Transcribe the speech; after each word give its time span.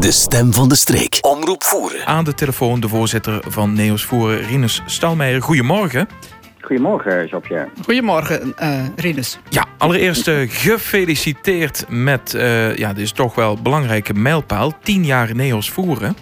De 0.00 0.10
stem 0.10 0.52
van 0.52 0.68
de 0.68 0.74
streek. 0.74 1.18
Omroep 1.20 1.62
Voeren. 1.62 2.06
Aan 2.06 2.24
de 2.24 2.34
telefoon 2.34 2.80
de 2.80 2.88
voorzitter 2.88 3.42
van 3.48 3.72
Neos 3.72 4.04
Voeren, 4.04 4.42
Rinus 4.42 4.82
Stalmeijer. 4.86 5.42
Goedemorgen. 5.42 6.08
Goedemorgen, 6.60 7.26
Jopje. 7.26 7.68
Goedemorgen, 7.84 8.54
uh, 8.62 8.86
Rinus. 8.96 9.38
Ja, 9.48 9.64
allereerst 9.78 10.28
uh, 10.28 10.48
gefeliciteerd 10.48 11.84
met, 11.88 12.34
uh, 12.34 12.76
ja, 12.76 12.92
dit 12.92 13.02
is 13.04 13.12
toch 13.12 13.34
wel 13.34 13.56
een 13.56 13.62
belangrijke 13.62 14.14
mijlpaal. 14.14 14.72
10 14.82 15.04
jaar 15.04 15.34
Neos 15.34 15.70
Voeren. 15.70 16.16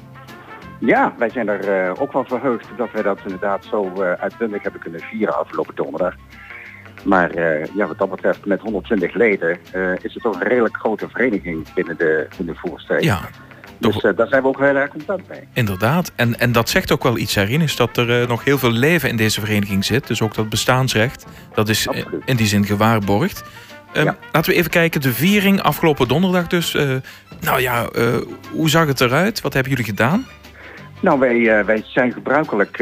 Ja, 0.79 1.14
wij 1.18 1.30
zijn 1.30 1.48
er 1.48 2.00
ook 2.00 2.12
wel 2.12 2.24
verheugd 2.24 2.66
dat 2.76 2.88
wij 2.92 3.02
dat 3.02 3.18
inderdaad 3.22 3.64
zo 3.64 4.02
uitbundig 4.02 4.62
hebben 4.62 4.80
kunnen 4.80 5.00
vieren 5.00 5.38
afgelopen 5.38 5.74
donderdag. 5.74 6.14
Maar 7.04 7.34
ja, 7.74 7.86
wat 7.86 7.98
dat 7.98 8.10
betreft, 8.10 8.46
met 8.46 8.60
120 8.60 9.14
leden 9.14 9.58
is 10.02 10.14
het 10.14 10.22
toch 10.22 10.34
een 10.34 10.48
redelijk 10.48 10.76
grote 10.76 11.08
vereniging 11.08 11.72
binnen 11.74 11.96
de, 11.96 12.26
binnen 12.36 12.56
de. 12.86 12.96
Ja, 13.00 13.20
dus 13.79 14.02
uh, 14.02 14.16
daar 14.16 14.29
zijn 14.29 14.42
we 14.42 14.48
ook 14.48 14.58
heel 14.58 14.74
erg 14.74 14.90
content 14.90 15.28
mee. 15.28 15.48
Inderdaad. 15.52 16.12
En, 16.16 16.38
en 16.38 16.52
dat 16.52 16.68
zegt 16.68 16.92
ook 16.92 17.02
wel 17.02 17.18
iets 17.18 17.37
erin, 17.37 17.60
is 17.60 17.77
dat 17.77 17.96
er 17.96 18.20
uh, 18.20 18.28
nog 18.28 18.45
heel 18.45 18.59
veel 18.59 18.73
leven 18.73 19.09
in 19.09 19.16
deze 19.16 19.41
vereniging 19.41 19.84
zit. 19.84 20.06
Dus 20.06 20.23
ook 20.23 20.34
dat 20.34 20.48
bestaansrecht, 20.48 21.27
dat 21.54 21.68
is 21.68 21.88
in 22.24 22.37
die 22.37 22.46
zin 22.46 22.64
gewaarborgd. 22.64 23.45
Um, 23.96 24.04
Ja. 24.04 24.16
Laten 24.32 24.52
we 24.52 24.59
even 24.59 24.70
kijken, 24.70 25.01
de 25.01 25.12
viering 25.12 25.62
afgelopen 25.62 26.09
donderdag 26.09 26.46
dus. 26.46 26.74
Uh, 26.74 26.96
nou 27.41 27.60
ja, 27.60 27.88
hoe 28.52 28.70
zag 28.70 28.87
het 28.87 29.01
eruit? 29.01 29.41
Wat 29.41 29.52
hebben 29.52 29.73
jullie 29.73 29.87
gedaan? 29.87 30.26
Nou, 31.01 31.18
wij, 31.18 31.65
wij 31.65 31.82
zijn 31.87 32.12
gebruikelijk 32.12 32.79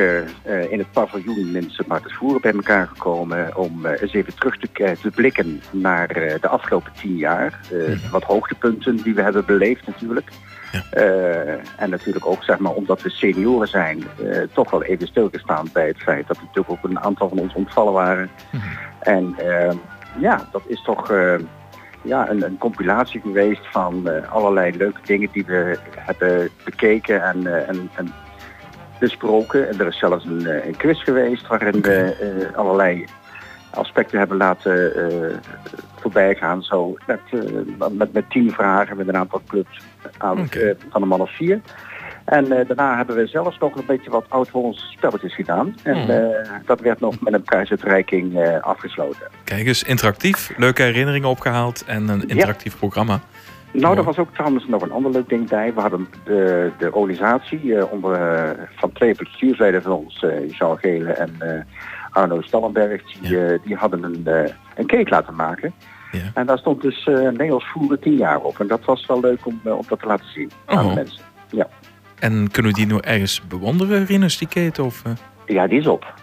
in 0.70 0.78
het 0.78 0.92
paviljoen 0.92 1.56
in 1.56 1.70
Sint 1.70 2.12
Voeren 2.18 2.40
bij 2.40 2.52
elkaar 2.52 2.86
gekomen 2.86 3.56
om 3.56 3.86
eens 3.86 4.12
even 4.12 4.34
terug 4.34 4.58
te, 4.58 4.96
te 5.02 5.10
blikken 5.14 5.62
naar 5.70 6.08
de 6.40 6.48
afgelopen 6.48 6.92
tien 7.00 7.16
jaar. 7.16 7.60
Mhm. 7.70 8.10
Wat 8.10 8.22
hoogtepunten 8.22 8.96
die 8.96 9.14
we 9.14 9.22
hebben 9.22 9.44
beleefd 9.44 9.86
natuurlijk. 9.86 10.30
Ja. 10.90 11.02
Uh, 11.02 11.52
en 11.76 11.90
natuurlijk 11.90 12.26
ook, 12.26 12.44
zeg 12.44 12.58
maar, 12.58 12.72
omdat 12.72 13.02
we 13.02 13.10
senioren 13.10 13.68
zijn, 13.68 14.04
uh, 14.20 14.42
toch 14.52 14.70
wel 14.70 14.82
even 14.82 15.06
stilgestaan 15.06 15.68
bij 15.72 15.86
het 15.86 15.98
feit 15.98 16.26
dat 16.26 16.36
er 16.36 16.42
natuurlijk 16.42 16.70
ook 16.70 16.90
een 16.90 17.00
aantal 17.00 17.28
van 17.28 17.38
ons 17.38 17.54
ontvallen 17.54 17.92
waren. 17.92 18.30
Mhm. 18.50 18.64
En 19.00 19.36
uh, 19.42 19.72
ja, 20.18 20.48
dat 20.52 20.62
is 20.66 20.82
toch 20.82 21.12
ja, 22.02 22.30
een, 22.30 22.42
een, 22.42 22.58
compilatie 22.58 23.20
geweest 23.20 23.66
van 23.70 24.08
allerlei 24.30 24.76
leuke 24.76 25.00
dingen 25.04 25.28
die 25.32 25.44
we 25.46 25.78
hebben 25.96 26.48
bekeken 26.64 27.22
en, 27.22 27.66
en, 27.66 27.90
en 27.96 28.12
besproken. 28.98 29.68
En 29.68 29.80
er 29.80 29.86
is 29.86 29.98
zelfs 29.98 30.24
een, 30.24 30.66
een 30.66 30.76
quiz 30.76 31.02
geweest 31.02 31.46
waarin 31.46 31.82
we 31.82 32.50
allerlei 32.54 33.04
aspecten 33.76 34.18
hebben 34.18 34.36
laten 34.36 34.92
uh, 34.96 35.36
voorbij 36.00 36.34
gaan. 36.34 36.62
Zo 36.62 36.96
met, 37.06 37.20
uh, 37.30 37.42
met, 37.90 38.12
met 38.12 38.30
tien 38.30 38.50
vragen 38.50 38.96
met 38.96 39.08
een 39.08 39.16
aantal 39.16 39.42
clubs 39.48 39.80
aan, 40.18 40.40
Oké. 40.40 40.58
uh, 40.58 40.74
van 40.90 41.02
een 41.02 41.08
man 41.08 41.20
of 41.20 41.36
vier. 41.36 41.60
En 42.24 42.48
daarna 42.48 42.96
hebben 42.96 43.16
we 43.16 43.26
zelfs 43.26 43.58
nog 43.58 43.76
een 43.76 43.86
beetje 43.86 44.10
wat 44.10 44.24
oud-Hollandse 44.28 44.86
spelletjes 44.86 45.34
gedaan. 45.34 45.76
En 45.82 45.94
Hmm. 45.96 46.62
dat 46.64 46.80
werd 46.80 47.00
nog 47.00 47.20
met 47.20 47.32
een 47.32 47.42
prijsuitreiking 47.42 48.58
afgesloten. 48.60 49.26
Kijk 49.44 49.66
eens, 49.66 49.82
interactief, 49.82 50.52
leuke 50.56 50.82
herinneringen 50.82 51.28
opgehaald 51.28 51.84
en 51.84 52.08
een 52.08 52.28
interactief 52.28 52.78
programma. 52.78 53.20
Nou, 53.72 53.96
er 53.96 54.04
was 54.04 54.18
ook 54.18 54.34
trouwens 54.34 54.66
nog 54.66 54.82
een 54.82 54.92
ander 54.92 55.10
leuk 55.10 55.28
ding 55.28 55.48
bij. 55.48 55.74
We 55.74 55.80
hadden 55.80 56.08
de, 56.24 56.70
de 56.78 56.92
organisatie 56.92 57.90
onder, 57.90 58.56
van 58.76 58.92
twee 58.92 59.14
bestuursleden 59.14 59.82
van 59.82 59.92
ons, 59.92 60.24
Jean 60.48 60.78
Gele 60.78 61.12
en 61.12 61.36
Arno 62.16 62.40
Stallenberg, 62.42 63.02
die, 63.20 63.30
Ja. 63.30 63.50
uh, 63.50 63.58
die 63.64 63.76
hadden 63.76 64.02
een, 64.02 64.22
uh, 64.24 64.50
een 64.76 64.86
cake 64.86 65.08
laten 65.10 65.34
maken. 65.34 65.72
Ja. 66.12 66.20
En 66.34 66.46
daar 66.46 66.58
stond 66.58 66.82
dus 66.82 67.06
uh, 67.06 67.14
Nederlands 67.18 67.66
voeren 67.72 68.00
10 68.00 68.16
jaar 68.16 68.40
op. 68.40 68.60
En 68.60 68.66
dat 68.66 68.84
was 68.84 69.06
wel 69.06 69.20
leuk 69.20 69.46
om, 69.46 69.60
om 69.64 69.82
dat 69.88 70.00
te 70.00 70.06
laten 70.06 70.26
zien 70.34 70.50
aan 70.66 70.84
Oh. 70.84 70.88
de 70.88 70.94
mensen. 70.94 71.20
Ja. 71.50 71.68
En 72.18 72.50
kunnen 72.50 72.72
we 72.72 72.78
die 72.78 72.86
nu 72.86 72.98
ergens 72.98 73.42
bewonderen, 73.48 74.04
Rinus, 74.06 74.38
die 74.38 74.48
keten? 74.48 74.84
Of, 74.84 75.02
ja, 75.46 75.66
die 75.66 75.78
is 75.78 75.86
op. 75.86 76.14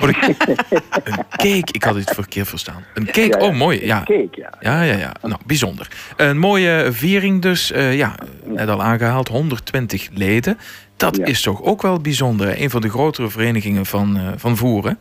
Oh, 0.00 0.06
de- 0.08 0.34
een 1.04 1.24
cake, 1.30 1.72
ik 1.72 1.84
had 1.84 1.94
het 1.94 2.10
verkeerd 2.10 2.48
verstaan. 2.48 2.84
Een 2.94 3.04
cake, 3.04 3.20
Ja, 3.20 3.38
ja. 3.38 3.44
oh 3.46 3.54
mooi, 3.54 3.86
ja. 3.86 3.98
Een 3.98 4.04
cake, 4.04 4.40
ja. 4.40 4.52
Ja, 4.60 4.82
ja, 4.82 4.96
ja. 4.96 5.12
Nou, 5.22 5.40
bijzonder. 5.46 5.88
Een 6.16 6.38
mooie 6.38 6.88
viering 6.92 7.42
dus. 7.42 7.72
eh, 7.72 7.96
ja, 7.96 8.14
net 8.44 8.68
al 8.68 8.82
aangehaald, 8.82 9.28
120 9.28 10.08
leden. 10.12 10.58
Dat 10.96 11.18
is 11.18 11.42
toch 11.42 11.62
ook 11.62 11.82
wel 11.82 12.00
bijzonder. 12.00 12.60
Een 12.62 12.70
van 12.70 12.80
de 12.80 12.88
grotere 12.90 13.28
verenigingen 13.30 13.86
van, 13.86 14.16
eh, 14.16 14.22
van 14.36 14.56
voeren. 14.56 14.98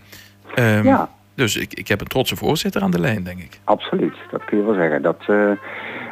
Ehm, 0.55 0.83
Ja, 0.83 1.09
Dus 1.35 1.55
ik, 1.55 1.73
ik 1.73 1.87
heb 1.87 2.01
een 2.01 2.07
trotse 2.07 2.35
voorzitter 2.35 2.81
aan 2.81 2.91
de 2.91 2.99
lijn, 2.99 3.23
denk 3.23 3.39
ik. 3.39 3.59
absoluut. 3.63 4.15
Dat 4.31 4.45
kun 4.45 4.57
je 4.57 4.63
wel 4.63 4.73
zeggen. 4.73 5.01
Dat, 5.01 5.23
uh, 5.27 5.51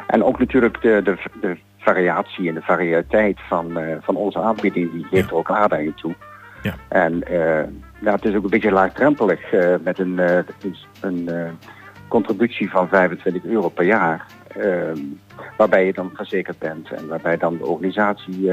en 0.06 0.24
ook 0.24 0.38
natuurlijk 0.38 0.80
de, 0.82 1.00
de, 1.04 1.16
de 1.40 1.56
variatie 1.78 2.48
en 2.48 2.54
de 2.54 2.62
variëteit 2.62 3.38
van, 3.48 3.78
uh, 3.78 3.96
van 4.00 4.16
onze 4.16 4.38
aanbieding, 4.40 4.92
die 4.92 5.06
geeft 5.10 5.32
ook 5.32 5.50
aanleiding 5.50 5.96
toe. 5.96 6.14
Ja. 6.62 6.74
En 6.88 7.22
uh, 7.30 7.62
ja, 8.00 8.12
het 8.14 8.24
is 8.24 8.34
ook 8.34 8.44
een 8.44 8.50
beetje 8.50 8.70
laagdrempelig 8.70 9.40
met 9.82 9.98
een, 9.98 10.18
uh, 10.18 10.38
een 11.00 11.28
contributie 12.08 12.70
van 12.70 12.88
25 12.88 13.44
euro 13.44 13.68
per 13.68 13.84
jaar. 13.84 14.26
Uh, 14.56 14.64
waarbij 15.56 15.86
je 15.86 15.92
dan 15.92 16.10
verzekerd 16.14 16.58
bent 16.58 16.90
en 16.90 17.08
waarbij 17.08 17.36
dan 17.36 17.56
de 17.58 17.66
organisatie 17.66 18.50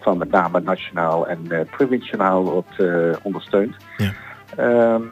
van 0.00 0.18
met 0.18 0.30
name 0.30 0.60
nationaal 0.60 1.28
en 1.28 1.68
provinciaal 1.70 2.44
wordt 2.44 2.76
ondersteund. 3.22 3.76
Ja. 3.96 4.12
Um, 4.58 5.10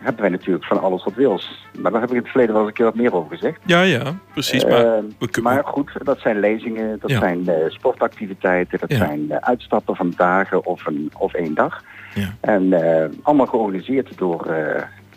hebben 0.00 0.20
wij 0.22 0.30
natuurlijk 0.30 0.64
van 0.64 0.80
alles 0.80 1.04
wat 1.04 1.14
wils. 1.14 1.66
Maar 1.80 1.92
daar 1.92 2.00
heb 2.00 2.10
ik 2.10 2.16
in 2.16 2.22
het 2.22 2.30
verleden 2.30 2.54
wel 2.54 2.62
eens 2.62 2.70
een 2.70 2.76
keer 2.76 2.84
wat 2.86 2.94
meer 2.94 3.14
over 3.14 3.30
gezegd. 3.36 3.58
Ja, 3.66 3.80
ja, 3.82 4.02
precies. 4.32 4.64
Maar, 4.64 4.84
Uh, 4.84 4.92
we 5.18 5.28
kunnen- 5.30 5.52
maar 5.52 5.64
goed, 5.64 5.90
dat 6.02 6.20
zijn 6.20 6.40
lezingen, 6.40 6.98
dat 7.00 7.10
Ja. 7.10 7.18
zijn 7.18 7.40
uh, 7.48 7.54
sportactiviteiten, 7.68 8.78
dat 8.78 8.90
Ja. 8.90 8.96
zijn 8.96 9.20
uh, 9.28 9.36
uitstappen 9.36 9.96
van 9.96 10.12
dagen 10.16 10.64
of, 10.66 10.86
een, 10.86 11.10
of 11.18 11.34
één 11.34 11.54
dag. 11.54 11.82
Ja. 12.14 12.34
En 12.40 12.62
uh, 12.62 13.04
allemaal 13.22 13.46
georganiseerd 13.46 14.18
door, 14.18 14.54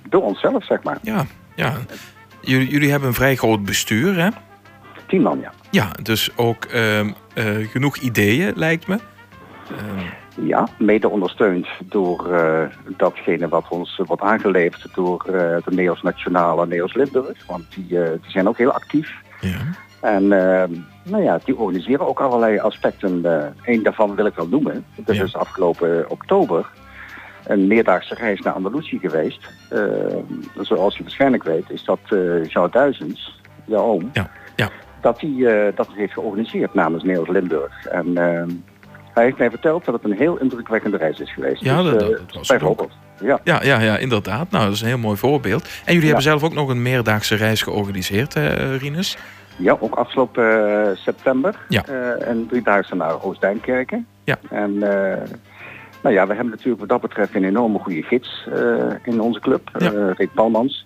door 0.10 0.22
onszelf, 0.24 0.66
zeg 0.66 0.84
maar. 0.84 0.98
ja, 1.02 1.26
ja. 1.56 1.74
Jullie, 2.42 2.68
jullie 2.68 2.92
hebben 2.92 3.08
een 3.10 3.14
vrij 3.16 3.36
groot 3.36 3.64
bestuur, 3.66 4.16
hè? 4.22 4.30
Tien 5.08 5.22
man, 5.22 5.40
ja. 5.40 5.52
Ja, 5.72 5.90
dus 6.04 6.38
ook 6.38 6.66
ehm, 6.66 7.12
eh, 7.34 7.46
genoeg 7.68 7.98
ideeën, 7.98 8.52
lijkt 8.56 8.88
me. 8.88 9.00
Ehm, 9.78 10.46
Ja, 10.48 10.68
mede 10.78 11.10
ondersteund 11.10 11.68
door 11.84 12.28
uh, 12.32 12.64
datgene 12.98 13.48
wat 13.48 13.66
ons 13.70 13.98
uh, 14.00 14.08
wordt 14.08 14.22
aangeleverd 14.22 14.88
door 14.94 15.26
uh, 15.28 15.34
de 15.34 15.62
Neos 15.72 16.02
Nationale 16.02 16.68
Neos 16.68 16.94
Limburg. 16.94 17.46
Want 17.48 17.64
die, 17.74 17.88
die 17.88 18.32
zijn 18.32 18.48
ook 18.48 18.58
heel 18.58 18.72
actief. 18.72 19.12
ja. 19.42 19.58
En 20.02 20.24
uh, 20.24 20.64
nou 21.04 21.24
ja, 21.24 21.40
die 21.44 21.56
organiseren 21.58 22.08
ook 22.08 22.20
allerlei 22.22 22.60
aspecten. 22.60 23.26
Eén 23.66 23.84
daarvan 23.84 24.16
wil 24.16 24.26
ik 24.26 24.36
wel 24.36 24.48
noemen. 24.48 24.86
Dat 24.96 25.16
Ja. 25.16 25.24
is 25.24 25.36
afgelopen 25.36 26.10
oktober 26.10 26.66
een 27.46 27.68
meerdaagse 27.68 28.16
reis 28.16 28.40
naar 28.42 28.54
Andalusië 28.54 29.00
geweest. 29.00 29.48
Uh, 29.74 29.80
zoals 30.60 30.98
je 30.98 31.04
waarschijnlijk 31.04 31.44
weet 31.44 31.70
is 31.70 31.84
dat 31.84 32.00
uh, 32.10 32.46
Jean 32.46 32.70
Duizens, 32.72 33.42
jouw 33.66 33.84
oom, 33.84 34.10
Ja, 34.14 34.30
ja. 34.56 34.70
dat 35.02 35.22
hij 35.22 35.72
dat 35.76 35.88
heeft 35.96 36.14
georganiseerd 36.14 36.74
namens 36.74 37.04
Neos 37.04 37.28
Limburg. 37.28 37.86
En 37.86 38.14
hij 39.14 39.24
heeft 39.24 39.38
mij 39.38 39.50
verteld 39.50 39.86
dat 39.86 39.94
het 39.94 40.04
een 40.04 40.18
heel 40.18 40.38
indrukwekkende 40.38 40.98
reis 40.98 41.20
is 41.20 41.34
geweest. 41.34 41.64
Ja, 41.64 41.84
dus, 41.84 41.92
dat- 41.92 42.00
dat 42.10 42.34
was 42.34 42.48
bijvoorbeeld. 42.48 42.92
Ja. 43.24 43.40
Ja, 43.44 43.64
ja, 43.64 43.80
ja, 43.80 43.98
inderdaad. 43.98 44.52
Nou, 44.52 44.64
dat 44.66 44.74
is 44.74 44.82
een 44.82 44.88
heel 44.88 44.98
mooi 44.98 45.18
voorbeeld. 45.18 45.64
En 45.86 45.94
jullie 45.94 46.06
hebben 46.08 46.24
zelf 46.24 46.44
ook 46.44 46.54
nog 46.54 46.70
een 46.70 46.82
meerdaagse 46.82 47.36
reis 47.36 47.62
georganiseerd, 47.62 48.34
hè, 48.34 48.78
Rinus? 48.78 49.18
Ja, 49.58 49.78
ook 49.80 49.96
afgelopen 49.96 50.44
uh, 50.70 50.88
september. 50.96 51.56
Ja. 51.68 51.84
En 52.20 52.48
drie 52.50 52.62
dagen 52.62 52.98
naar 52.98 53.24
Oost-Duinkerken. 53.24 54.08
Ja. 54.24 54.38
En 54.50 54.78
nou 56.04 56.16
ja, 56.16 56.28
we 56.28 56.34
hebben 56.34 56.50
natuurlijk 56.50 56.80
wat 56.80 56.90
dat 56.90 57.02
betreft 57.02 57.36
een 57.36 57.44
enorme 57.44 57.80
goede 57.80 58.02
gids 58.02 58.48
in 59.04 59.22
onze 59.22 59.40
club. 59.40 59.70
Ja. 59.78 59.92
Rick 60.18 60.34
Palmans. 60.34 60.86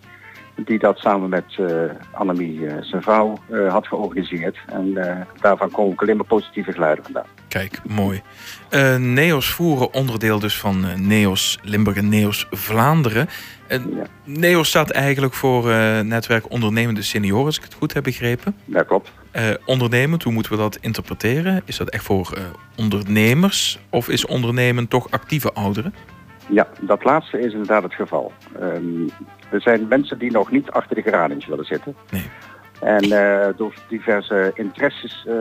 Die 0.56 0.80
dat 0.80 0.98
samen 0.98 1.30
met 1.30 1.44
uh, 1.60 1.68
Annemie, 2.12 2.60
uh, 2.60 2.74
zijn 2.82 3.02
vrouw, 3.02 3.34
uh, 3.50 3.72
had 3.72 3.88
georganiseerd. 3.88 4.58
En 4.68 4.98
daarvan 5.42 5.72
komen 5.72 5.92
ook 5.92 6.02
alleen 6.02 6.16
maar 6.18 6.26
positieve 6.26 6.72
geluiden 6.72 7.04
vandaan. 7.04 7.26
Kijk, 7.56 7.80
mooi. 7.88 8.22
Eh, 8.70 8.96
Neos 8.96 9.50
voeren 9.50 9.94
onderdeel 9.94 10.40
dus 10.40 10.58
van 10.60 10.86
eh, 10.86 10.96
Neos 10.96 11.60
Limburg 11.62 11.98
en 11.98 12.10
Neos 12.10 12.48
Vlaanderen. 12.52 13.28
En 13.68 13.96
Ja. 13.96 14.06
Neos 14.24 14.68
staat 14.68 14.90
eigenlijk 14.90 15.34
voor 15.34 15.72
eh, 15.72 16.00
netwerk 16.00 16.52
ondernemende 16.52 17.02
senioren, 17.02 17.46
als 17.46 17.58
ik 17.58 17.64
het 17.64 17.74
goed 17.74 17.94
heb 17.94 18.04
begrepen. 18.04 18.56
Dat 18.66 18.86
klopt. 18.86 19.12
Eh, 19.32 19.44
ondernemend, 19.66 20.24
hoe 20.24 20.34
moeten 20.34 20.52
we 20.52 20.58
dat 20.58 20.78
interpreteren? 20.82 21.62
Is 21.66 21.78
dat 21.78 21.90
echt 21.90 22.04
voor 22.04 22.34
eh, 22.38 22.44
ondernemers 22.78 23.80
of 23.90 24.10
is 24.10 24.26
ondernemen 24.26 24.88
toch 24.88 25.12
actieve 25.12 25.54
ouderen? 25.54 25.94
Ja, 26.50 26.68
dat 26.82 27.04
laatste 27.04 27.40
is 27.40 27.52
inderdaad 27.52 27.84
het 27.84 27.94
geval. 27.94 28.32
Um, 28.62 29.10
er 29.50 29.62
zijn 29.62 29.88
mensen 29.88 30.18
die 30.20 30.32
nog 30.32 30.52
niet 30.52 30.72
achter 30.72 30.96
de 30.96 31.02
geraniums 31.02 31.46
willen 31.46 31.66
zitten. 31.66 31.96
Nee. 32.12 32.30
En 32.82 33.06
uh, 33.06 33.48
door 33.58 33.74
diverse 33.90 34.52
interesses 34.56 35.26
uh, 35.28 35.34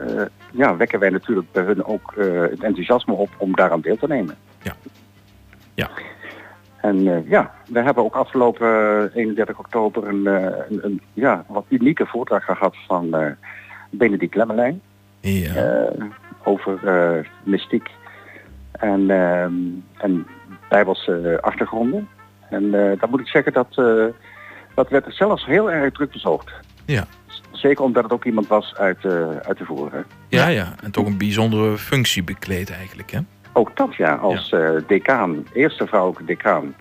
uh, 0.00 0.22
ja, 0.52 0.76
wekken 0.76 0.98
wij 0.98 1.10
natuurlijk 1.10 1.52
bij 1.52 1.62
hun 1.62 1.84
ook 1.84 2.14
het 2.50 2.62
enthousiasme 2.62 3.14
op 3.14 3.28
om 3.38 3.54
daaraan 3.54 3.80
deel 3.80 3.96
te 3.96 4.06
nemen. 4.06 4.36
Ja. 4.62 4.76
Ja. 5.74 5.90
En 6.76 7.02
ja, 7.28 7.54
we 7.66 7.80
hebben 7.80 8.04
ook 8.04 8.14
afgelopen 8.14 9.10
31 9.14 9.58
oktober 9.58 10.08
een, 10.08 10.26
een, 10.26 10.78
een 10.82 11.00
ja, 11.12 11.44
wat 11.48 11.64
unieke 11.68 12.06
voordracht 12.06 12.44
gehad 12.44 12.76
van 12.86 13.36
Benedict 13.90 14.34
Lemmelijn. 14.34 14.80
Ja. 15.20 15.54
eh, 15.54 16.04
over 16.44 16.88
eh, 16.88 17.24
mystiek 17.42 17.90
en, 18.72 19.10
en 19.98 20.26
bijbelse 20.68 21.38
achtergronden. 21.40 22.08
En 22.48 22.70
dan 22.70 23.10
moet 23.10 23.20
ik 23.20 23.26
zeggen 23.26 23.52
dat 23.52 23.74
dat 24.74 24.88
werd 24.88 25.14
zelfs 25.14 25.46
heel 25.46 25.70
erg 25.70 25.92
druk 25.92 26.10
bezocht. 26.10 26.50
Ja. 26.84 27.04
Zeker 27.60 27.84
omdat 27.84 28.02
het 28.02 28.12
ook 28.12 28.24
iemand 28.24 28.46
was 28.46 28.74
uit, 28.74 29.04
uh, 29.04 29.36
uit 29.36 29.58
de 29.58 29.64
voeren. 29.64 30.04
Ja, 30.28 30.46
ja, 30.46 30.74
en 30.82 30.90
toch 30.90 31.06
een 31.06 31.18
bijzondere 31.18 31.78
functie 31.78 32.22
bekleed 32.22 32.70
eigenlijk, 32.70 33.10
hè? 33.10 33.18
Ook 33.52 33.76
dat 33.76 33.94
ja, 33.94 34.14
als 34.14 34.48
ja. 34.48 34.80
decaan, 34.86 35.46
eerste 35.52 35.86
vrouwelijke 35.86 36.24
decaan 36.24 36.74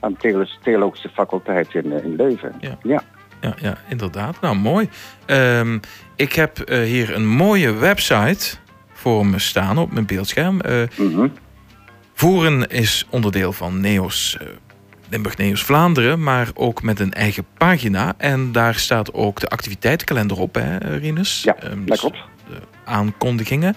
aan 0.00 0.16
de 0.18 0.48
theologische 0.62 1.08
faculteit 1.08 1.74
in, 1.74 2.04
in 2.04 2.16
Leuven. 2.16 2.54
Ja. 2.60 2.78
ja. 2.82 3.02
Ja, 3.40 3.54
ja, 3.60 3.76
inderdaad. 3.88 4.40
Nou, 4.40 4.56
mooi. 4.56 4.88
Um, 5.26 5.80
ik 6.16 6.32
heb 6.32 6.70
uh, 6.70 6.82
hier 6.82 7.14
een 7.14 7.26
mooie 7.26 7.72
website 7.72 8.56
voor 8.92 9.26
me 9.26 9.38
staan 9.38 9.78
op 9.78 9.92
mijn 9.92 10.06
beeldscherm. 10.06 10.60
Mm 10.96 11.14
-hmm. 11.14 11.32
Voeren 12.14 12.68
is 12.68 13.06
onderdeel 13.10 13.52
van 13.52 13.80
NEOS, 13.80 14.38
Limburg 15.10 15.36
NEOS 15.36 15.64
Vlaanderen, 15.64 16.22
maar 16.22 16.48
ook 16.54 16.82
met 16.82 17.00
een 17.00 17.12
eigen 17.12 17.46
pagina. 17.58 18.14
En 18.16 18.52
daar 18.52 18.74
staat 18.74 19.12
ook 19.14 19.40
de 19.40 19.48
activiteitenkalender 19.48 20.40
op, 20.40 20.54
hè, 20.54 20.76
Rinus? 20.98 21.42
Ja, 21.42 21.56
um, 21.64 21.86
dat 21.86 21.98
klopt. 21.98 22.18
De 22.48 22.60
aankondigingen. 22.84 23.74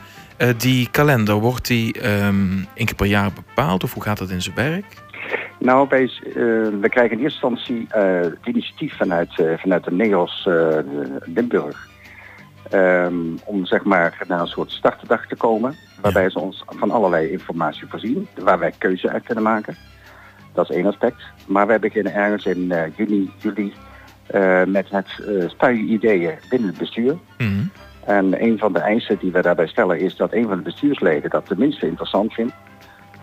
die 0.58 0.90
kalender, 0.90 1.36
wordt 1.36 1.68
die 1.68 2.08
um, 2.26 2.66
één 2.74 2.86
keer 2.86 2.96
per 2.96 3.06
jaar 3.06 3.32
bepaald 3.34 3.84
of 3.84 3.94
hoe 3.94 4.04
gaat 4.04 4.18
dat 4.18 4.30
in 4.30 4.42
zijn 4.42 4.56
werk? 4.56 4.86
Nou, 5.60 5.88
wij, 5.90 6.02
uh, 6.02 6.34
we 6.82 6.90
krijgen 6.90 7.18
in 7.18 7.24
eerste 7.24 7.48
instantie 7.48 7.88
uh, 7.96 8.22
het 8.22 8.38
initiatief 8.44 8.98
vanuit, 8.98 9.44
vanuit 9.58 9.84
de 9.84 9.92
NEOS 9.92 10.48
Limburg. 11.26 11.90
Um, 12.74 13.40
om 13.46 13.66
zeg 13.66 13.84
maar 13.84 14.18
naar 14.28 14.40
een 14.40 14.48
soort 14.48 14.72
startdag 14.72 15.28
te 15.28 15.36
komen. 15.36 15.76
Waarbij 16.02 16.30
ze 16.30 16.40
ons 16.40 16.64
van 16.68 16.92
allerlei 16.92 17.32
informatie 17.32 17.88
voorzien. 17.88 18.28
Waar 18.40 18.60
wij 18.60 18.74
keuze 18.78 19.10
uit 19.10 19.24
kunnen 19.24 19.44
maken. 19.44 19.76
Dat 20.54 20.70
is 20.70 20.76
één 20.76 20.86
aspect. 20.86 21.22
Maar 21.48 21.68
wij 21.68 21.80
beginnen 21.80 22.14
ergens 22.14 22.46
in 22.46 22.74
juni, 22.96 23.32
juli 23.38 23.74
met 24.66 24.90
het 24.90 25.08
spuien 25.48 25.92
ideeën 25.92 26.34
binnen 26.50 26.70
het 26.70 26.78
bestuur. 26.78 27.12
Mm 27.12 27.20
-hmm. 27.38 27.72
En 28.06 28.44
een 28.44 28.58
van 28.58 28.74
de 28.74 28.80
eisen 28.80 29.18
die 29.20 29.32
we 29.32 29.42
daarbij 29.42 29.68
stellen 29.68 30.00
is 30.00 30.16
dat 30.16 30.34
een 30.34 30.48
van 30.48 30.58
de 30.58 30.64
bestuursleden 30.64 31.30
dat 31.30 31.46
tenminste 31.46 31.88
interessant 31.88 32.34
vindt. 32.34 32.54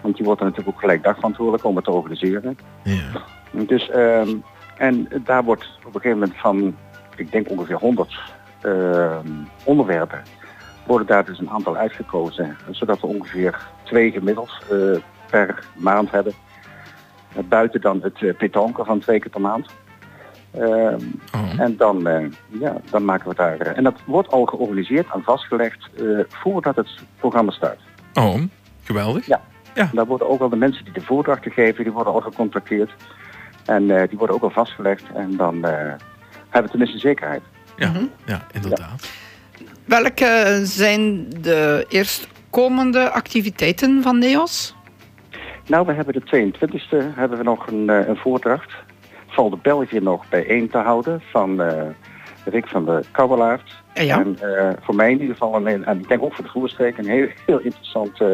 Want 0.00 0.16
die 0.16 0.24
wordt 0.24 0.40
er 0.40 0.46
natuurlijk 0.46 0.76
ook 0.76 0.80
gelijk 0.80 1.02
dagverantwoordelijk 1.02 1.64
om 1.64 1.76
het 1.76 1.84
te 1.84 1.90
organiseren. 1.90 2.58
Ja. 2.82 3.22
Dus, 3.50 3.90
um, 3.94 4.42
en 4.76 5.08
daar 5.24 5.44
wordt 5.44 5.78
op 5.78 5.94
een 5.94 6.00
gegeven 6.00 6.18
moment 6.18 6.38
van, 6.38 6.76
ik 7.16 7.32
denk 7.32 7.50
ongeveer 7.50 7.76
100 7.76 8.18
uh, 8.62 9.16
onderwerpen, 9.64 10.22
worden 10.86 11.06
daar 11.06 11.24
dus 11.24 11.38
een 11.38 11.50
aantal 11.50 11.76
uitgekozen. 11.76 12.56
Zodat 12.70 13.00
we 13.00 13.06
ongeveer 13.06 13.68
twee 13.82 14.10
gemiddeld 14.10 14.50
uh, 14.72 14.96
per 15.30 15.64
maand 15.76 16.10
hebben. 16.10 16.32
Buiten 17.48 17.80
dan 17.80 18.02
het 18.02 18.20
uh, 18.20 18.36
petanque 18.36 18.84
van 18.84 18.98
twee 18.98 19.20
keer 19.20 19.30
per 19.30 19.40
maand. 19.40 19.66
Uh, 20.58 20.64
oh. 20.64 21.60
En 21.60 21.76
dan, 21.76 22.08
ja, 22.48 22.76
dan 22.90 23.04
maken 23.04 23.28
we 23.28 23.34
daar. 23.34 23.58
en 23.58 23.84
dat 23.84 23.94
wordt 24.04 24.30
al 24.30 24.44
georganiseerd 24.44 25.06
en 25.14 25.22
vastgelegd 25.22 25.90
voordat 26.28 26.76
het 26.76 26.88
programma 27.18 27.50
start. 27.50 27.80
Oh, 28.14 28.40
geweldig. 28.82 29.26
Ja. 29.26 29.40
Ja. 29.78 29.90
Daar 29.92 30.06
worden 30.06 30.28
ook 30.28 30.40
al 30.40 30.48
de 30.48 30.56
mensen 30.56 30.84
die 30.84 30.92
de 30.92 31.00
voordrachten 31.00 31.50
geven, 31.50 31.84
die 31.84 31.92
worden 31.92 32.12
al 32.12 32.20
gecontacteerd. 32.20 32.90
En 33.64 33.82
uh, 33.82 34.02
die 34.08 34.18
worden 34.18 34.36
ook 34.36 34.42
al 34.42 34.50
vastgelegd. 34.50 35.02
En 35.14 35.36
dan 35.36 35.54
uh, 35.54 35.70
hebben 36.48 36.62
we 36.62 36.68
tenminste 36.68 36.98
zekerheid. 36.98 37.42
Ja, 37.76 37.92
-hmm. 37.92 38.10
ja 38.24 38.46
inderdaad. 38.52 39.08
Ja. 39.58 39.64
Welke 39.84 40.60
zijn 40.64 41.28
de 41.40 41.86
eerstkomende 41.88 43.10
activiteiten 43.10 44.02
van 44.02 44.18
NEOS? 44.18 44.74
Nou, 45.68 45.86
we 45.86 45.92
hebben 45.92 46.14
de 46.14 46.52
22e 46.52 47.14
hebben 47.14 47.38
we 47.38 47.44
nog 47.44 47.66
een, 47.66 47.90
uh, 47.90 48.08
een 48.08 48.16
voordracht. 48.16 48.72
Valt 49.26 49.50
de 49.50 49.58
België 49.62 50.00
nog 50.00 50.28
bijeen 50.28 50.70
te 50.70 50.78
houden 50.78 51.22
van 51.30 51.62
Rick 52.44 52.66
van 52.66 52.84
de 52.84 53.00
Kabbelaert. 53.10 53.82
Ja, 53.94 54.02
ja. 54.02 54.18
En 54.18 54.36
voor 54.80 54.94
mij 54.94 55.10
in 55.10 55.20
ieder 55.20 55.36
geval, 55.36 55.66
een, 55.66 55.84
en 55.84 55.98
ik 55.98 56.08
denk 56.08 56.22
ook 56.22 56.34
voor 56.34 56.44
de 56.44 56.50
Voerstreek, 56.50 56.98
een 56.98 57.08
heel, 57.08 57.28
heel 57.46 57.58
interessante 57.58 58.24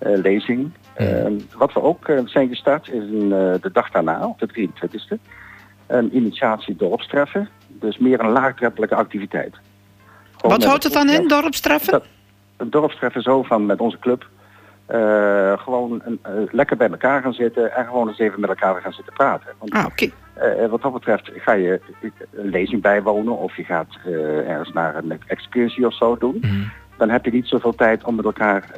uh, 0.00 0.18
lezing. 0.18 0.70
Uh, 0.98 1.26
wat 1.56 1.72
we 1.72 1.82
ook 1.82 2.08
uh, 2.08 2.20
zijn 2.24 2.48
gestart 2.48 2.88
is 2.88 3.02
een, 3.02 3.28
de 3.60 3.70
dag 3.72 3.90
daarna, 3.90 4.26
op 4.26 4.38
de 4.38 4.68
23e, 4.68 5.16
een 5.86 6.16
initiatie 6.16 6.76
dorpstreffen. 6.76 7.48
Dus 7.68 7.98
meer 7.98 8.20
een 8.20 8.30
laagdrempelige 8.30 8.94
activiteit. 8.94 9.54
Gewoon 10.36 10.58
wat 10.58 10.64
houdt 10.64 10.84
het 10.84 10.92
dan 10.92 11.08
in, 11.10 11.28
dorpstreffen? 11.28 11.92
Dat, 11.92 12.04
een 12.56 12.70
dorpstreffen 12.70 13.22
zo 13.22 13.42
van 13.42 13.66
met 13.66 13.80
onze 13.80 13.98
club. 13.98 14.28
Uh, 14.90 15.58
gewoon 15.58 16.02
een, 16.04 16.20
uh, 16.26 16.52
lekker 16.52 16.76
bij 16.76 16.88
elkaar 16.88 17.22
gaan 17.22 17.32
zitten 17.32 17.74
en 17.74 17.84
gewoon 17.84 18.08
eens 18.08 18.18
even 18.18 18.40
met 18.40 18.50
elkaar 18.50 18.80
gaan 18.80 18.92
zitten 18.92 19.12
praten. 19.12 19.50
Want, 19.58 19.72
ah. 19.72 19.86
Okay. 19.86 20.12
Uh, 20.62 20.70
wat 20.70 20.82
dat 20.82 20.92
betreft 20.92 21.30
ga 21.34 21.52
je 21.52 21.80
een 22.30 22.48
lezing 22.48 22.82
bijwonen 22.82 23.38
of 23.38 23.56
je 23.56 23.64
gaat 23.64 23.98
ergens 24.46 24.72
naar 24.72 24.94
een 24.96 25.20
excursie 25.26 25.86
of 25.86 25.94
zo 25.94 26.16
doen. 26.16 26.38
Mm. 26.40 26.70
Dan 26.96 27.10
heb 27.10 27.24
je 27.24 27.32
niet 27.32 27.46
zoveel 27.46 27.74
tijd 27.74 28.04
om 28.04 28.14
met 28.14 28.24
elkaar 28.24 28.70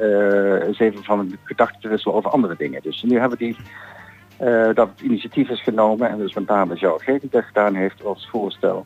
eens 0.61 0.79
even 0.79 1.03
van 1.03 1.37
gedachten 1.43 1.81
te 1.81 1.87
wisselen 1.87 2.15
over 2.15 2.29
andere 2.29 2.55
dingen. 2.57 2.81
Dus 2.81 3.03
nu 3.03 3.19
hebben 3.19 3.37
we 3.37 3.45
die, 3.45 3.57
dat 4.73 4.89
het 4.89 5.01
initiatief 5.01 5.49
is 5.49 5.61
genomen 5.61 6.09
en 6.09 6.17
dus 6.17 6.33
met 6.33 6.47
name 6.47 6.75
Joe 6.75 6.99
G. 6.99 7.05
die 7.05 7.29
dat 7.29 7.43
gedaan 7.43 7.75
heeft 7.75 8.05
als 8.05 8.29
voorstel 8.31 8.85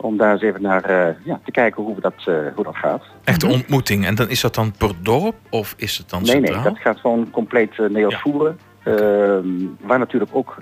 om 0.00 0.16
daar 0.16 0.32
eens 0.32 0.42
even 0.42 0.62
naar 0.62 0.90
uh, 0.90 1.24
ja, 1.24 1.40
te 1.44 1.50
kijken 1.50 1.82
hoe, 1.82 1.94
we 1.94 2.00
dat, 2.00 2.24
uh, 2.28 2.34
hoe 2.54 2.64
dat 2.64 2.76
gaat. 2.76 3.02
Echt 3.24 3.42
een 3.42 3.50
ontmoeting. 3.50 4.06
En 4.06 4.14
dan 4.14 4.28
is 4.28 4.40
dat 4.40 4.54
dan 4.54 4.72
per 4.78 4.90
dorp 5.02 5.34
of 5.50 5.74
is 5.76 5.98
het 5.98 6.10
dan 6.10 6.22
Nee, 6.22 6.30
centraal? 6.30 6.54
nee, 6.62 6.72
dat 6.72 6.78
gaat 6.82 6.98
gewoon 6.98 7.30
compleet 7.30 7.70
uh, 7.72 7.78
Nederlands 7.78 8.14
Ja. 8.14 8.20
voeren. 8.20 8.58
Uh, 8.84 8.94
waar 9.80 9.98
natuurlijk 9.98 10.30
ook 10.34 10.56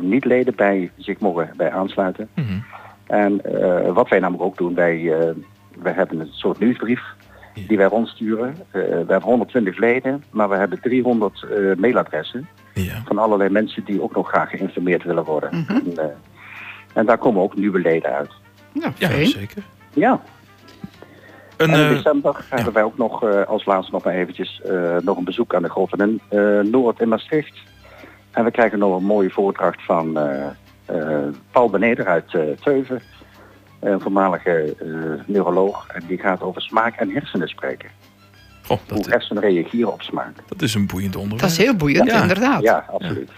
niet-leden 0.00 0.54
bij 0.56 0.90
zich 0.96 1.18
mogen 1.18 1.50
bij 1.56 1.70
aansluiten. 1.72 2.28
Mhm. 2.34 2.58
En 3.06 3.40
wat 3.94 4.08
wij 4.08 4.18
namelijk 4.18 4.44
ook 4.44 4.56
doen, 4.56 4.74
wij, 4.74 5.12
wij 5.82 5.92
hebben 5.92 6.20
een 6.20 6.28
soort 6.32 6.58
nieuwsbrief 6.58 7.00
die 7.66 7.76
wij 7.76 7.86
rondsturen. 7.86 8.56
we 8.70 8.78
hebben 8.96 9.22
120 9.22 9.76
leden, 9.78 10.24
maar 10.30 10.48
we 10.48 10.56
hebben 10.56 10.80
300 10.80 11.46
mailadressen 11.78 12.48
Ja. 12.74 13.02
van 13.04 13.18
allerlei 13.18 13.50
mensen 13.50 13.84
die 13.84 14.02
ook 14.02 14.14
nog 14.14 14.28
graag 14.28 14.50
geïnformeerd 14.50 15.02
willen 15.04 15.24
worden. 15.24 15.50
Mhm. 15.68 15.98
en, 16.00 16.14
en 16.94 17.06
daar 17.06 17.18
komen 17.18 17.42
ook 17.42 17.56
nieuwe 17.56 17.78
leden 17.80 18.10
uit. 18.12 18.30
Ja, 18.72 18.92
ja, 18.98 19.08
zeker. 19.24 19.62
Ja, 19.94 20.20
Een, 21.56 21.70
en 21.70 21.78
in 21.80 21.84
eh, 21.86 21.90
december 21.96 22.44
hebben 22.50 22.72
wij 22.72 22.82
ook 22.82 22.98
nog 22.98 23.22
eh, 23.24 23.42
als 23.46 23.64
laatste 23.64 23.92
nog 23.92 24.04
maar 24.04 24.14
eventjes 24.14 24.60
eh, 24.62 24.96
nog 25.02 25.16
een 25.16 25.24
bezoek 25.24 25.54
aan 25.54 25.62
de 25.62 25.86
in 25.96 26.20
eh, 26.28 26.60
Noord 26.60 27.00
in 27.00 27.08
Maastricht. 27.08 27.58
En 28.30 28.44
we 28.44 28.50
krijgen 28.50 28.78
nog 28.78 28.96
een 28.96 29.04
mooie 29.04 29.30
voordracht 29.30 29.82
van 29.84 30.18
eh, 30.18 30.46
eh, 30.84 31.26
Paul 31.50 31.70
Beneder 31.70 32.06
uit 32.06 32.34
eh, 32.34 32.40
Teuven. 32.62 33.02
Een 33.80 34.00
voormalige 34.00 34.76
eh, 34.80 35.26
neuroloog. 35.26 35.86
En 35.88 36.02
die 36.06 36.18
gaat 36.18 36.42
over 36.42 36.62
smaak 36.62 36.96
en 36.96 37.10
hersenen 37.10 37.48
spreken. 37.48 37.88
oh, 38.68 38.78
Hoe 38.88 39.04
hersenen 39.08 39.42
reageren 39.42 39.92
op 39.92 40.02
smaak. 40.02 40.32
dat 40.48 40.62
is 40.62 40.74
een 40.74 40.86
boeiend 40.86 41.16
onderwerp. 41.16 41.40
Dat 41.42 41.50
is 41.50 41.56
heel 41.64 41.74
boeiend, 41.76 42.10
Ja. 42.10 42.20
inderdaad. 42.22 42.62
Ja, 42.62 42.84
absoluut. 42.92 43.30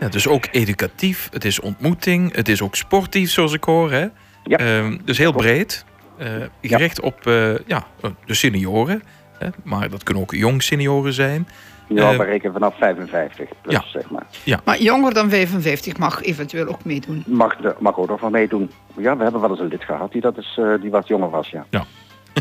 Ja, 0.00 0.08
dus 0.08 0.28
ook 0.28 0.48
educatief, 0.50 1.28
het 1.32 1.44
is 1.44 1.60
ontmoeting, 1.60 2.34
het 2.34 2.48
is 2.48 2.62
ook 2.62 2.76
sportief 2.76 3.30
zoals 3.30 3.52
ik 3.52 3.64
hoor. 3.64 3.90
Hè? 3.92 4.06
Ja. 4.44 4.56
Ehm, 4.58 4.98
dus 5.04 5.18
heel 5.18 5.32
breed. 5.32 5.84
eh, 6.18 6.28
gericht 6.62 7.00
op 7.00 7.26
eh, 7.26 7.58
ja, 7.66 7.84
de 8.24 8.34
senioren. 8.34 9.02
Hè? 9.38 9.48
Maar 9.62 9.90
dat 9.90 10.02
kunnen 10.02 10.22
ook 10.22 10.34
jong 10.34 10.62
senioren 10.62 11.12
zijn. 11.12 11.48
Ja, 11.88 12.10
Eh, 12.12 12.18
we 12.18 12.24
rekenen 12.24 12.52
vanaf 12.52 12.76
55 12.78 13.48
plus, 13.62 13.74
ja. 13.74 13.84
zeg 13.86 14.10
maar. 14.10 14.26
Maar 14.64 14.80
jonger 14.80 15.14
dan 15.14 15.30
55 15.30 15.96
mag 15.98 16.22
eventueel 16.22 16.66
ook 16.66 16.84
meedoen. 16.84 17.24
Mag, 17.26 17.56
de, 17.56 17.74
mag 17.78 17.98
ook 17.98 18.08
nog 18.08 18.20
van 18.20 18.32
meedoen. 18.32 18.70
Ja, 18.96 19.16
we 19.16 19.22
hebben 19.22 19.40
wel 19.40 19.50
eens 19.50 19.60
een 19.60 19.66
lid 19.68 19.84
gehad 19.84 20.12
die, 20.12 20.20
dat 20.20 20.38
is, 20.38 20.56
eh, 20.60 20.72
die 20.80 20.90
wat 20.90 21.08
jonger 21.08 21.30
was, 21.30 21.48
ja. 21.48 21.66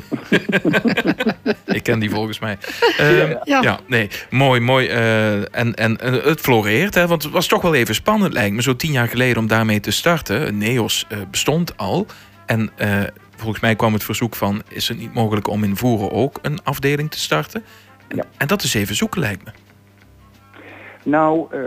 Ik 1.65 1.83
ken 1.83 1.99
die 1.99 2.09
volgens 2.09 2.39
mij. 2.39 2.57
Ehm, 2.97 3.33
ja. 3.43 3.61
Ja. 3.61 3.79
nee, 3.87 4.09
mooi, 4.29 4.59
mooi. 4.59 4.87
eh, 4.87 5.35
en, 5.55 5.75
en 5.75 5.97
eh, 5.97 6.23
het 6.23 6.39
floreert, 6.39 6.95
hè, 6.95 7.07
want 7.07 7.23
het 7.23 7.31
was 7.31 7.47
toch 7.47 7.61
wel 7.61 7.73
even 7.73 7.95
spannend, 7.95 8.33
lijkt 8.33 8.55
me, 8.55 8.61
zo 8.61 8.75
tien 8.75 8.91
jaar 8.91 9.07
geleden 9.07 9.37
om 9.37 9.47
daarmee 9.47 9.79
te 9.79 9.91
starten. 9.91 10.57
Neos 10.57 11.05
eh, 11.09 11.17
bestond 11.31 11.77
al. 11.77 12.05
En 12.45 12.71
eh, 12.77 12.99
volgens 13.35 13.59
mij 13.59 13.75
kwam 13.75 13.93
het 13.93 14.03
verzoek 14.03 14.35
van: 14.35 14.61
is 14.67 14.87
het 14.87 14.97
niet 14.97 15.13
mogelijk 15.13 15.47
om 15.47 15.63
in 15.63 15.77
Voeren 15.77 16.11
ook 16.11 16.39
een 16.41 16.59
afdeling 16.63 17.11
te 17.11 17.19
starten? 17.19 17.63
En, 18.07 18.15
Ja. 18.17 18.23
en 18.37 18.47
dat 18.47 18.63
is 18.63 18.73
even 18.73 18.95
zoeken, 18.95 19.19
lijkt 19.21 19.45
me. 19.45 19.51
Nou, 21.09 21.47
eh, 21.51 21.59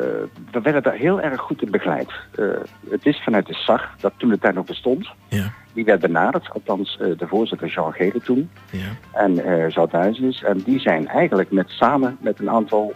we 0.50 0.60
werden 0.62 0.82
daar 0.82 0.94
heel 0.94 1.20
erg 1.20 1.40
goed 1.40 1.62
in 1.62 1.70
begeleid. 1.70 2.12
Eh, 2.34 2.44
het 2.90 3.06
is 3.06 3.22
vanuit 3.22 3.46
de 3.46 3.54
SAG, 3.54 3.94
dat 4.00 4.12
toen 4.16 4.30
de 4.30 4.38
tijd 4.38 4.54
nog 4.54 4.66
bestond. 4.66 5.08
Ja, 5.28 5.52
Die 5.72 5.84
werd 5.84 6.00
benaderd, 6.00 6.50
althans 6.52 6.98
eh, 7.00 7.18
de 7.18 7.26
voorzitter 7.26 7.68
Jean 7.68 7.92
Gele 7.92 8.20
toen. 8.20 8.50
ja, 8.70 8.88
En 9.12 9.44
eh 9.44 9.70
Zouthuizens. 9.70 10.42
En 10.42 10.58
die 10.58 10.80
zijn 10.80 11.08
eigenlijk 11.08 11.50
met, 11.50 11.70
samen 11.70 12.16
met 12.20 12.38
een 12.40 12.50
aantal 12.50 12.92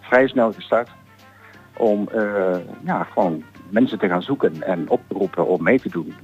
vrij 0.00 0.28
snel 0.28 0.52
gestart. 0.52 0.88
Om 1.76 2.08
ja, 2.84 3.04
gewoon 3.04 3.42
mensen 3.68 3.98
te 3.98 4.08
gaan 4.08 4.22
zoeken 4.22 4.62
en 4.62 4.90
op 4.90 5.00
te 5.08 5.14
roepen 5.14 5.46
om 5.46 5.62
mee 5.62 5.80
te 5.80 5.88
doen. 5.88 6.14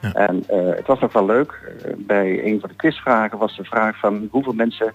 Ja. 0.00 0.12
En 0.12 0.44
het 0.76 0.86
was 0.86 1.00
nog 1.00 1.12
wel 1.12 1.26
leuk. 1.26 1.72
Bij 1.96 2.44
een 2.44 2.60
van 2.60 2.68
de 2.68 2.74
quizvragen 2.76 3.38
was 3.38 3.56
de 3.56 3.64
vraag 3.64 3.98
van 3.98 4.28
hoeveel 4.30 4.52
mensen 4.52 4.92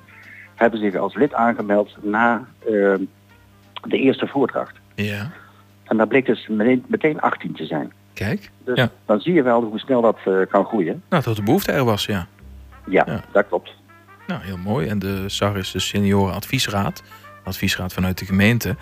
hebben 0.55 0.79
zich 0.79 0.95
als 0.95 1.15
lid 1.15 1.33
aangemeld 1.33 1.97
na 2.01 2.47
de 3.85 3.97
eerste 3.99 4.27
voordracht. 4.27 4.75
Ja, 4.95 5.31
En 5.83 5.97
daar 5.97 6.07
bleek 6.07 6.25
dus 6.25 6.47
meteen, 6.47 6.83
meteen 6.87 7.19
18 7.21 7.53
te 7.53 7.65
zijn. 7.65 7.91
kijk. 8.13 8.51
Dus 8.65 8.77
Ja. 8.77 8.89
dan 9.05 9.19
zie 9.19 9.33
je 9.33 9.43
wel 9.43 9.63
hoe 9.63 9.79
snel 9.79 10.01
dat 10.01 10.17
eh, 10.25 10.33
kan 10.51 10.65
groeien. 10.65 11.03
Nou, 11.09 11.23
dat 11.23 11.35
de 11.35 11.43
behoefte 11.43 11.71
er 11.71 11.83
was, 11.85 12.05
ja. 12.05 12.27
Ja, 12.89 13.03
Ja. 13.07 13.23
dat 13.31 13.47
klopt. 13.47 13.73
Nou, 14.27 14.41
heel 14.43 14.57
mooi. 14.57 14.87
En 14.87 14.99
de 14.99 15.23
SAR 15.29 15.57
is 15.57 15.71
de 15.71 15.79
seniorenadviesraad. 15.79 17.03
Adviesraad 17.43 17.93
vanuit 17.93 18.17
de 18.17 18.25
gemeente. 18.25 18.75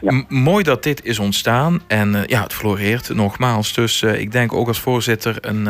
Ja. 0.00 0.24
Mooi 0.28 0.64
dat 0.64 0.82
dit 0.82 1.04
is 1.04 1.18
ontstaan. 1.18 1.80
En 1.86 2.14
eh, 2.14 2.24
ja, 2.24 2.42
het 2.42 2.52
floreert 2.54 3.14
nogmaals. 3.14 3.72
Dus 3.74 4.02
eh, 4.02 4.20
ik 4.20 4.32
denk 4.32 4.52
ook 4.52 4.68
als 4.68 4.80
voorzitter 4.80 5.36
een, 5.40 5.64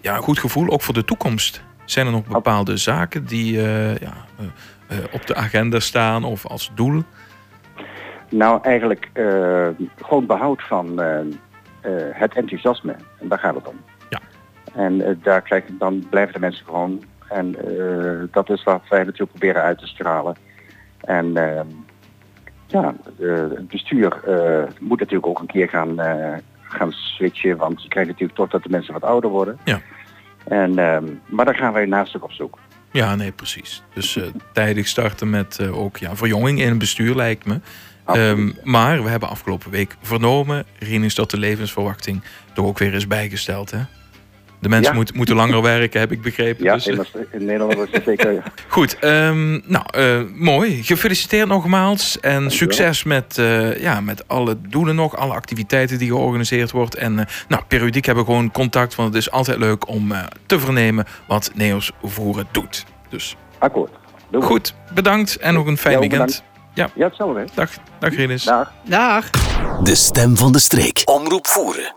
ja, 0.00 0.16
een 0.16 0.22
goed 0.22 0.38
gevoel, 0.38 0.68
ook 0.70 0.82
voor 0.82 0.94
de 0.94 1.04
toekomst. 1.04 1.62
Zijn 1.84 2.06
er 2.06 2.12
nog 2.12 2.24
bepaalde 2.26 2.76
zaken 2.76 3.24
die 3.26 3.52
ja, 4.00 4.14
op 5.12 5.26
de 5.26 5.34
agenda 5.34 5.80
staan 5.80 6.24
of 6.24 6.46
als 6.46 6.70
doel? 6.74 7.02
Nou, 8.28 8.62
eigenlijk 8.62 9.10
eh, 9.12 9.68
gewoon 9.96 10.26
behoud 10.26 10.62
van 10.62 11.00
eh, 11.00 11.20
eh, 11.20 11.26
het 12.12 12.34
enthousiasme. 12.34 12.94
En 13.20 13.28
daar 13.28 13.38
gaat 13.38 13.54
het 13.54 13.68
om. 13.68 13.80
Ja. 14.08 14.20
En 14.74 15.18
daar 15.22 15.42
krijg, 15.42 15.64
dan 15.78 16.06
blijven 16.10 16.34
de 16.34 16.40
mensen 16.40 16.64
gewoon. 16.64 17.04
En 17.28 17.56
dat 18.30 18.50
is 18.50 18.62
wat 18.62 18.82
wij 18.88 19.04
natuurlijk 19.04 19.30
proberen 19.30 19.62
uit 19.62 19.78
te 19.78 19.86
stralen. 19.86 20.36
En 21.00 21.36
eh, 21.36 21.60
ja, 22.66 22.94
het 23.18 23.68
bestuur 23.68 24.20
moet 24.80 24.98
natuurlijk 24.98 25.26
ook 25.26 25.38
een 25.38 25.46
keer 25.46 25.68
gaan, 25.68 25.98
gaan 26.62 26.92
switchen. 26.92 27.56
Want 27.56 27.82
je 27.82 27.88
krijgt 27.88 28.10
natuurlijk 28.10 28.38
toch 28.38 28.50
dat 28.50 28.62
de 28.62 28.68
mensen 28.68 28.92
wat 28.92 29.02
ouder 29.02 29.30
worden. 29.30 29.58
Ja. 29.64 29.80
En, 30.48 30.78
eh, 30.78 30.98
maar 31.26 31.44
daar 31.44 31.54
gaan 31.54 31.72
wij 31.72 31.86
naast 31.86 32.16
ook 32.16 32.24
op 32.24 32.32
zoek. 32.32 32.58
Ja, 32.90 33.14
nee, 33.14 33.32
precies. 33.32 33.82
Dus 33.94 34.16
eh, 34.16 34.24
tijdig 34.52 34.86
starten 34.86 35.30
met 35.30 35.68
ook 35.68 35.96
ja, 35.96 36.16
verjonging 36.16 36.60
in 36.60 36.68
het 36.68 36.78
bestuur 36.78 37.14
lijkt 37.14 37.46
me. 37.46 37.60
Ehm, 38.06 38.50
maar 38.64 39.02
we 39.02 39.08
hebben 39.08 39.28
afgelopen 39.28 39.70
week 39.70 39.96
vernomen, 40.02 40.64
Rien, 40.78 41.04
is 41.04 41.14
dat 41.14 41.30
de 41.30 41.38
levensverwachting 41.38 42.22
toch 42.54 42.66
ook 42.66 42.78
weer 42.78 42.94
is 42.94 43.06
bijgesteld. 43.06 43.70
Hè? 43.70 43.78
De 44.58 44.68
mensen 44.68 44.92
Ja. 44.92 44.98
moet- 44.98 45.14
moeten 45.14 45.34
langer 45.36 45.62
werken, 45.62 46.00
heb 46.00 46.12
ik 46.12 46.22
begrepen. 46.22 46.64
Ja, 46.64 46.74
Dus, 46.74 46.86
in, 46.86 47.06
in 47.32 47.44
Nederland 47.44 47.78
is 47.78 47.88
het 47.90 48.04
zeker... 48.04 48.42
goed, 48.68 48.98
ehm, 48.98 49.50
nou, 49.70 49.84
eh, 49.90 50.20
mooi. 50.34 50.82
Gefeliciteerd 50.84 51.48
nogmaals. 51.48 52.20
En 52.20 52.50
succes 52.50 53.02
met, 53.04 53.38
eh, 53.38 53.80
ja, 53.80 54.00
met 54.00 54.28
alle 54.28 54.56
doelen 54.68 54.94
nog, 54.94 55.16
alle 55.16 55.32
activiteiten 55.34 55.98
die 55.98 56.08
georganiseerd 56.08 56.70
wordt. 56.70 56.94
En 56.94 57.18
eh, 57.18 57.24
nou, 57.48 57.62
periodiek 57.68 58.04
hebben 58.04 58.24
we 58.24 58.30
gewoon 58.30 58.50
contact, 58.50 58.94
want 58.94 59.08
het 59.14 59.22
is 59.22 59.30
altijd 59.30 59.58
leuk 59.58 59.88
om 59.88 60.12
te 60.46 60.58
vernemen 60.58 61.04
wat 61.28 61.50
Neos 61.54 61.92
Voeren 62.02 62.46
doet. 62.50 62.84
Dus 63.08 63.36
Akkoord. 63.58 63.90
Goed, 64.40 64.74
bedankt 64.94 65.36
en 65.36 65.54
nog 65.54 65.66
een 65.66 65.76
fijn 65.78 65.94
Ja, 65.94 66.00
weekend. 66.00 66.42
Ja, 66.76 66.90
Ja, 66.94 67.06
hetzelfde. 67.06 67.46
dag, 67.54 67.70
dag 67.98 68.14
Rinus. 68.14 68.44
Dag. 68.44 68.72
Dag. 68.84 69.30
De 69.82 69.94
stem 69.94 70.36
van 70.36 70.52
de 70.52 70.58
streek. 70.58 71.02
Omroep 71.04 71.46
voeren. 71.46 71.94